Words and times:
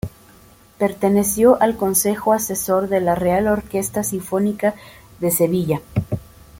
Perteneció 0.79 1.61
al 1.61 1.77
Consejo 1.77 2.33
Asesor 2.33 2.89
de 2.89 3.01
la 3.01 3.13
Real 3.13 3.45
Orquesta 3.47 4.03
Sinfónica 4.03 4.73
de 5.19 5.29
Sevilla. 5.29 5.79